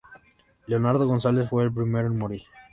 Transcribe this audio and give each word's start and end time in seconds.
Leonardo 0.65 1.05
González 1.07 1.47
fue 1.47 1.63
el 1.63 1.71
primero 1.71 2.07
en 2.07 2.17
morir. 2.17 2.41